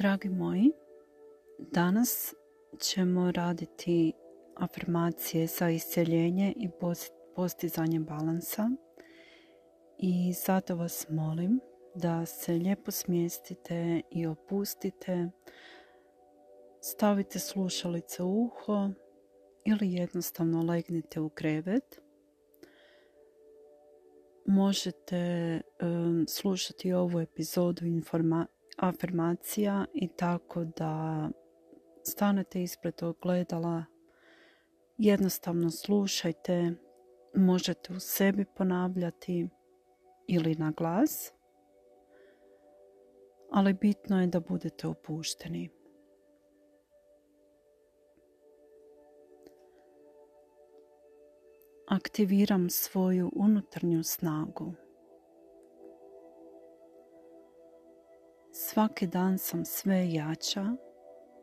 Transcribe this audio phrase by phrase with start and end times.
[0.00, 0.72] Dragi moji,
[1.58, 2.34] danas
[2.78, 4.12] ćemo raditi
[4.56, 6.68] afirmacije za isceljenje i
[7.36, 8.70] postizanje balansa
[9.98, 11.60] i zato vas molim
[11.94, 15.30] da se lijepo smjestite i opustite,
[16.80, 18.90] stavite slušalice u uho
[19.64, 22.00] ili jednostavno legnite u krevet.
[24.46, 25.60] Možete
[26.28, 27.86] slušati ovu epizodu
[28.80, 31.28] afirmacija i tako da
[32.02, 33.84] stanete ispred ogledala,
[34.98, 36.72] jednostavno slušajte,
[37.34, 39.48] možete u sebi ponavljati
[40.26, 41.32] ili na glas,
[43.50, 45.70] ali bitno je da budete opušteni.
[51.86, 54.74] Aktiviram svoju unutarnju snagu.
[58.72, 60.64] Svaki dan sam sve jača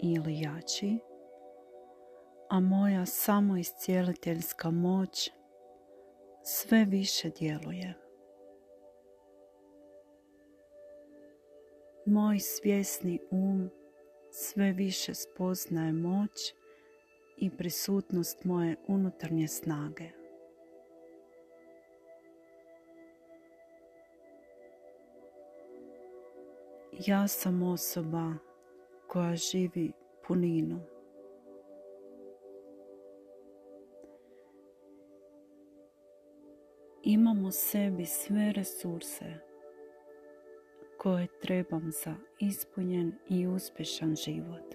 [0.00, 0.98] ili jači,
[2.50, 5.30] a moja samoiscijeliteljska moć
[6.44, 7.94] sve više djeluje.
[12.06, 13.70] Moj svjesni um
[14.30, 16.54] sve više spoznaje moć
[17.36, 20.21] i prisutnost moje unutarnje snage.
[26.98, 28.34] Ja sam osoba
[29.06, 29.92] koja živi
[30.26, 30.80] puninu.
[37.02, 39.24] Imam u sebi sve resurse
[40.98, 44.74] koje trebam za ispunjen i uspješan život.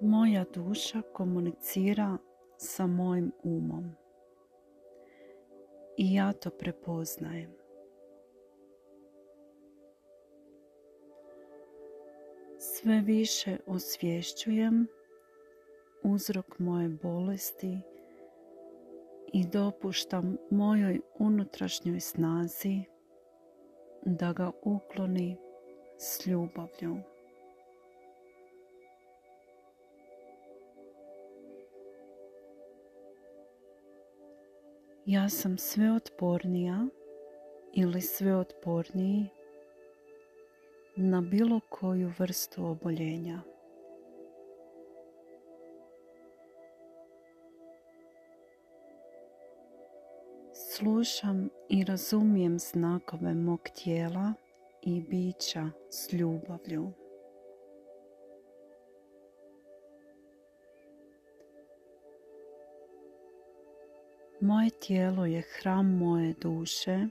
[0.00, 2.18] Moja duša komunicira
[2.56, 3.96] sa mojim umom
[5.96, 7.50] i ja to prepoznajem.
[12.58, 14.86] Sve više osvješćujem
[16.02, 17.78] uzrok moje bolesti
[19.32, 22.82] i dopuštam mojoj unutrašnjoj snazi
[24.04, 25.36] da ga ukloni
[25.98, 26.96] s ljubavlju.
[35.10, 36.86] Ja sam sve otpornija
[37.72, 39.28] ili sve otporniji
[40.96, 43.40] na bilo koju vrstu oboljenja.
[50.52, 54.32] Slušam i razumijem znakove mog tijela
[54.82, 56.99] i bića s ljubavlju.
[64.42, 67.06] Moje tijelo je hram moje duše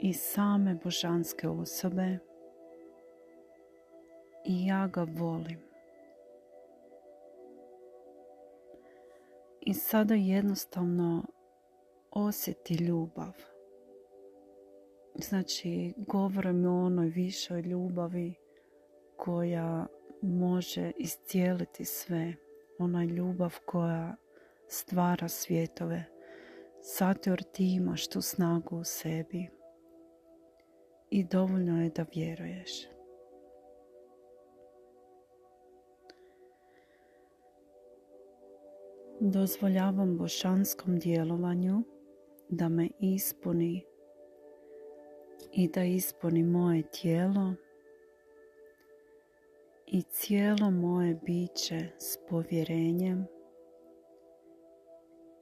[0.00, 2.18] i same božanske osobe
[4.44, 5.58] i ja ga volim.
[9.60, 11.24] I sada jednostavno
[12.10, 13.32] osjeti ljubav.
[15.14, 18.34] Znači, govorim o onoj višoj ljubavi
[19.16, 19.86] koja
[20.22, 22.34] može iscijeliti sve.
[22.78, 24.16] Ona ljubav koja
[24.68, 26.15] stvara svjetove
[26.86, 29.48] zato jer ti imaš tu snagu u sebi
[31.10, 32.70] i dovoljno je da vjeruješ.
[39.20, 41.82] Dozvoljavam bošanskom djelovanju
[42.48, 43.84] da me ispuni
[45.52, 47.54] i da ispuni moje tijelo
[49.86, 53.35] i cijelo moje biće s povjerenjem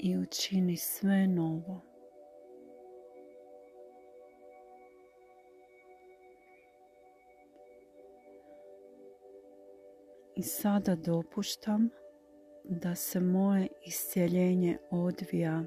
[0.05, 1.81] i učini sve novo.
[10.37, 11.89] I sada dopuštam
[12.65, 15.62] da se moje iscijeljenje odvija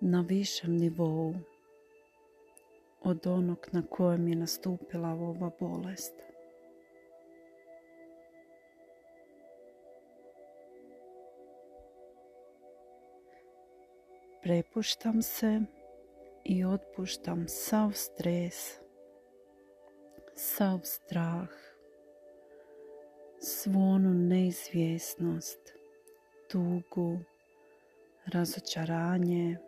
[0.00, 1.34] na višem nivou
[3.00, 6.29] od onog na kojem je nastupila ova bolest.
[14.42, 15.60] Prepuštam se
[16.44, 18.78] i otpuštam sav stres,
[20.34, 21.48] sav strah,
[23.40, 25.72] svu onu neizvjesnost,
[26.50, 27.18] tugu,
[28.26, 29.58] razočaranje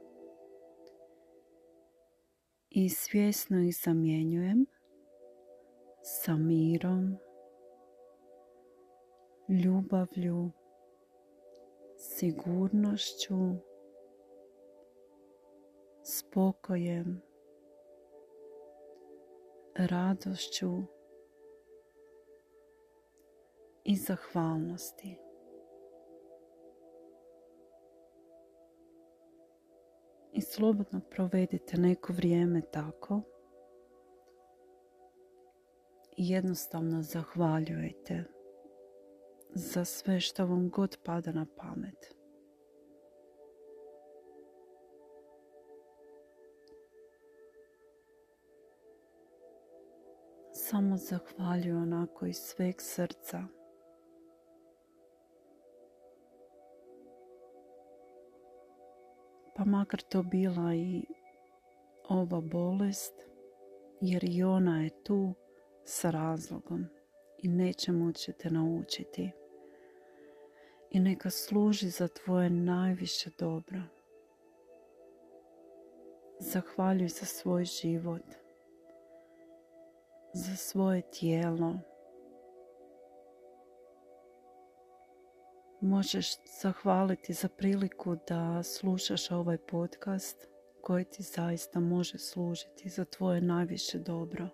[2.71, 4.67] i svjesno ih zamjenjujem
[6.03, 7.17] sa mirom,
[9.49, 10.51] ljubavlju,
[11.99, 13.72] sigurnošću,
[16.33, 17.23] pokojem,
[19.77, 20.83] radošću
[23.85, 25.19] i zahvalnosti.
[30.33, 33.23] I slobodno provedite neko vrijeme tako
[36.17, 38.25] i jednostavno zahvaljujete
[39.55, 42.22] za sve što vam god pada na pamet.
[50.73, 53.45] Samo zahvaljuju onako iz sveg srca.
[59.57, 61.05] Pa makar to bila i
[62.09, 63.15] ova bolest,
[64.01, 65.35] jer i ona je tu
[65.85, 66.85] sa razlogom
[67.39, 69.31] i nečemu ćete naučiti.
[70.91, 73.81] I neka služi za tvoje najviše dobro.
[76.41, 78.42] Zahvaljuj za svoj život,
[80.33, 81.79] za svoje tijelo.
[85.81, 86.27] Možeš
[86.63, 90.49] zahvaliti za priliku da slušaš ovaj podcast
[90.83, 94.49] koji ti zaista može služiti za tvoje najviše dobro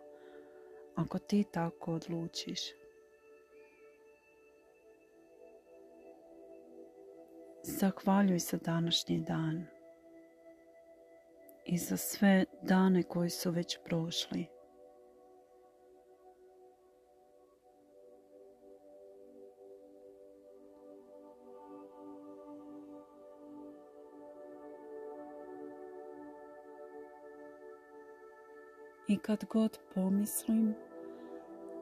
[0.97, 2.61] ako ti tako odlučiš.
[7.63, 9.67] Zahvaljuj za današnji dan
[11.65, 14.58] i za sve dane koji su već prošli.
[29.09, 30.75] I kad god pomislim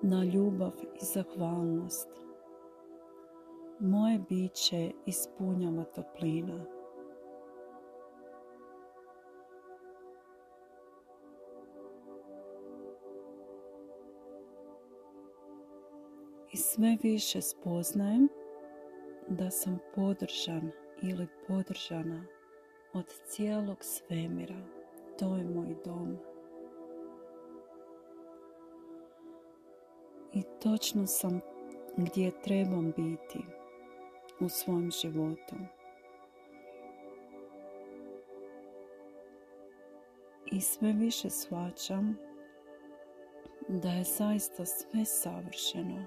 [0.02, 2.08] na ljubav i zahvalnost.
[3.80, 6.64] Moje biće ispunjava toplina.
[16.52, 18.28] I sve više spoznajem
[19.28, 20.70] da sam podržan
[21.02, 22.26] ili podržana
[22.92, 24.66] od cijelog svemira.
[25.18, 26.18] To je moj dom.
[30.36, 31.40] I točno sam
[31.96, 33.38] gdje trebam biti
[34.40, 35.56] u svom životu.
[40.52, 42.16] I sve više shvaćam
[43.68, 46.06] da je zaista sve savršeno.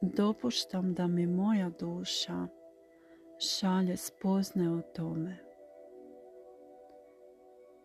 [0.00, 2.46] Dopuštam da mi moja duša
[3.38, 5.45] šalje spozne o tome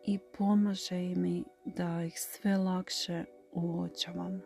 [0.05, 4.41] i pomaže mi da ih sve lakše uočavam.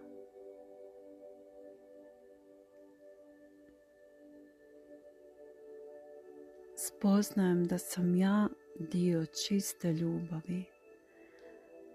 [6.78, 8.48] Spoznajem da sam ja
[8.80, 10.64] dio čiste ljubavi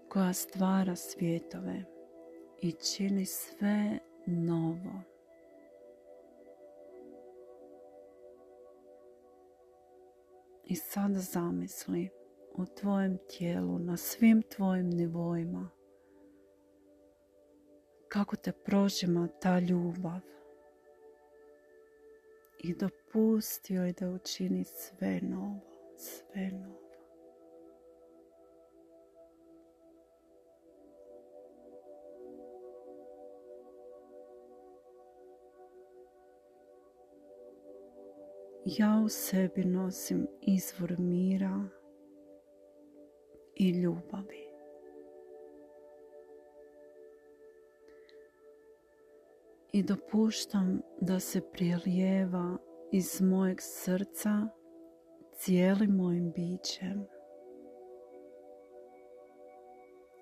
[0.09, 1.83] koja stvara svjetove
[2.61, 5.01] i čini sve novo.
[10.65, 12.09] I sada zamisli
[12.53, 15.69] u tvojem tijelu, na svim tvojim nivoima.
[18.07, 20.19] Kako te prožima ta ljubav.
[22.59, 25.59] I dopusti joj da učini sve novo,
[25.97, 26.81] sve novo.
[38.65, 41.67] Ja u sebi nosim izvor mira,
[43.61, 44.47] i ljubavi.
[49.73, 52.57] I dopuštam da se prilijeva
[52.91, 54.47] iz mojeg srca
[55.33, 57.05] cijelim mojim bićem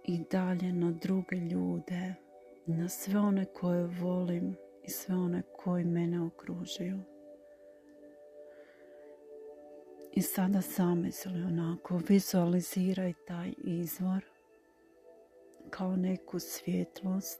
[0.03, 2.15] i dalje na druge ljude,
[2.65, 7.18] na sve one koje volim i sve one koji mene okružuju.
[10.13, 14.25] I sada zamisli onako, vizualiziraj taj izvor
[15.69, 17.39] kao neku svjetlost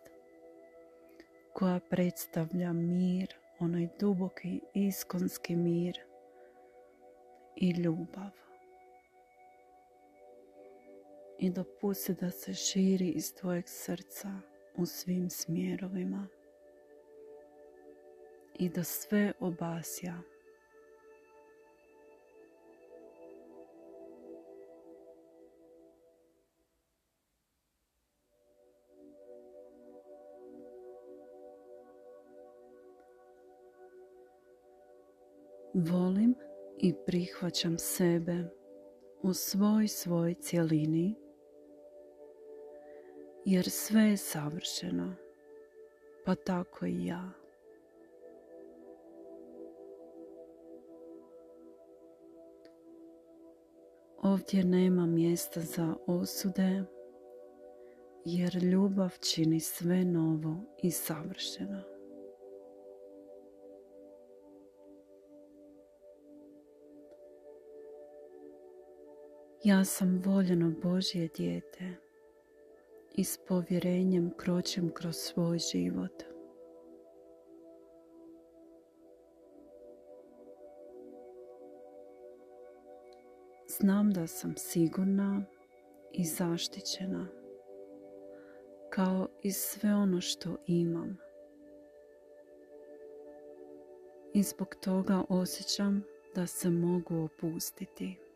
[1.53, 5.99] koja predstavlja mir, onaj duboki iskonski mir
[7.55, 8.31] i ljubav.
[11.39, 14.41] I dopusti da se širi iz tvojeg srca
[14.77, 16.27] u svim smjerovima
[18.59, 20.13] i da sve obasja
[35.73, 36.35] Volim
[36.77, 38.49] i prihvaćam sebe
[39.21, 41.15] u svoj svoj cjelini
[43.45, 45.13] jer sve je savršeno,
[46.25, 47.31] pa tako i ja.
[54.21, 56.83] Ovdje nema mjesta za osude,
[58.25, 61.88] jer ljubav čini sve novo i savršeno.
[69.63, 71.95] Ja sam voljeno Božje dijete
[73.15, 76.23] i s povjerenjem kročim kroz svoj život.
[83.67, 85.43] Znam da sam sigurna
[86.11, 87.27] i zaštićena
[88.89, 91.17] kao i sve ono što imam.
[94.33, 96.03] I zbog toga osjećam
[96.35, 98.28] da se mogu opustiti.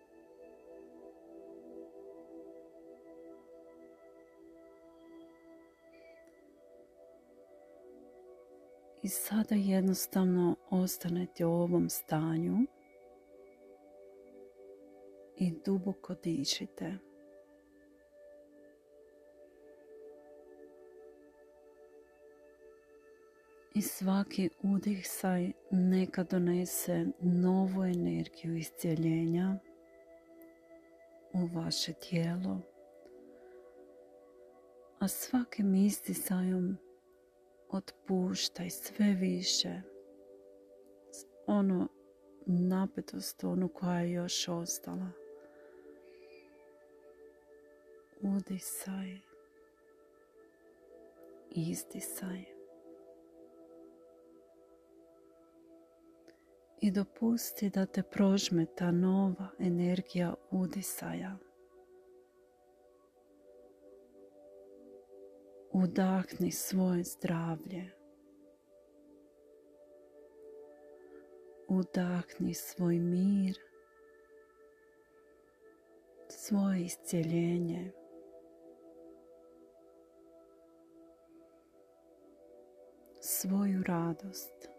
[9.04, 12.58] I sada jednostavno ostanete u ovom stanju
[15.38, 16.98] i duboko dišite.
[23.76, 24.50] I svaki
[25.04, 29.60] saj neka donese novu energiju iscijeljenja
[31.34, 32.62] u vaše tijelo.
[35.00, 36.78] A svakim istisajom
[37.74, 39.82] otpuštaj sve više
[41.48, 41.88] ono
[42.46, 45.10] napetost, onu koja je još ostala.
[48.22, 49.20] Udisaj.
[51.50, 52.44] Izdisaj.
[56.82, 61.38] I dopusti da te prožme ta nova energija udisaja.
[65.74, 67.92] Udahni svoje zdravlje.
[71.68, 73.58] Udahni svoj mir,
[76.30, 77.92] svoje iscijeljenje.
[83.24, 84.70] svoju radost.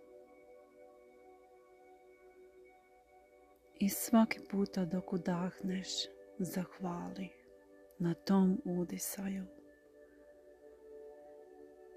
[3.80, 5.88] I svaki puta dok udahneš,
[6.38, 7.28] zahvali
[7.98, 9.44] na tom udisaju.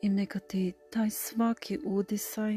[0.01, 2.53] I neka ti taj svaki udisaj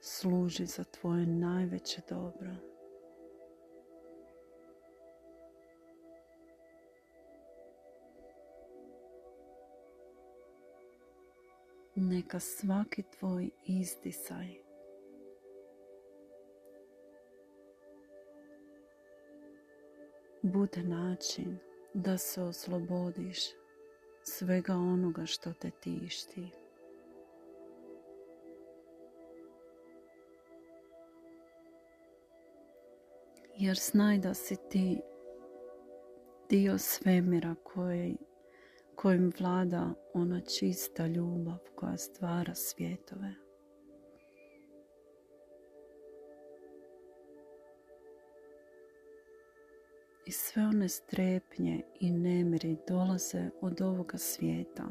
[0.00, 2.50] služi za tvoje najveće dobro.
[11.94, 14.64] Neka svaki tvoj izdisaj
[20.42, 21.58] bude način
[21.94, 23.38] da se oslobodiš
[24.24, 26.50] svega onoga što te tišti.
[33.56, 35.00] Jer znaj da si ti
[36.50, 38.16] dio svemira koji,
[38.94, 43.43] kojim vlada ona čista ljubav koja stvara svjetove.
[50.26, 54.84] I sve one strepnje i nemiri dolaze od ovoga svijeta.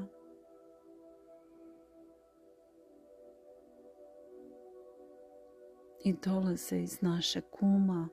[6.06, 8.10] I dolaze iz naše kuma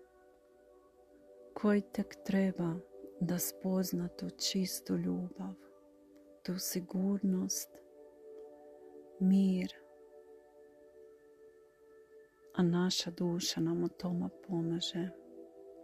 [1.54, 2.74] koji tek treba
[3.20, 5.54] da spozna tu čistu ljubav,
[6.42, 7.68] tu sigurnost,
[9.20, 9.74] mir,
[12.54, 15.08] a naša duša nam u toma pomaže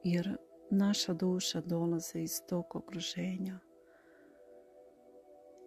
[0.04, 0.36] jer
[0.70, 3.58] naša duša dolaze iz tog okruženja,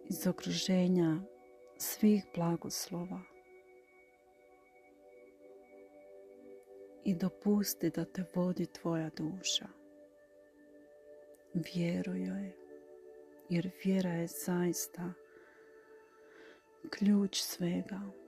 [0.04, 1.20] iz okruženja
[1.78, 3.20] svih blagoslova.
[7.04, 9.68] I dopusti da te vodi tvoja duša.
[11.54, 12.52] Vjeruj joj,
[13.48, 15.12] jer vjera je zaista
[16.90, 18.19] ključ svega.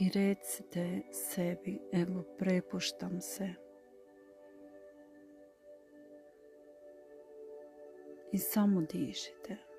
[0.00, 3.48] I recite sebi, evo prepuštam se.
[8.32, 9.69] I samo dišite.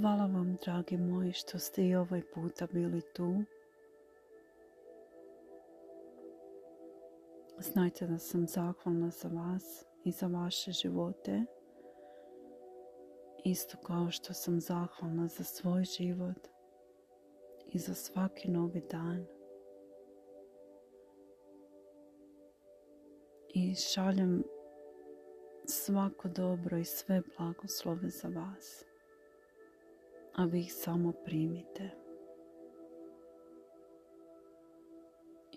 [0.00, 3.42] Hvala vam, dragi moji, što ste i ovaj puta bili tu.
[7.58, 11.44] Znajte da sam zahvalna za vas i za vaše živote.
[13.44, 16.48] Isto kao što sam zahvalna za svoj život
[17.72, 19.26] i za svaki novi dan.
[23.54, 24.44] I šaljem
[25.66, 28.87] svako dobro i sve blagoslove za vas.
[30.38, 31.90] A vi ih samo primite.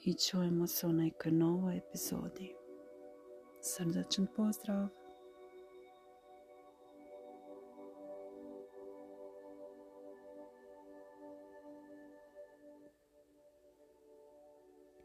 [0.03, 2.55] I čujemo se u nekoj novoj epizodi.
[3.61, 5.00] Srdačan pozdrav!